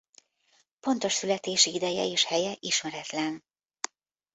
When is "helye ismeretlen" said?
2.25-3.45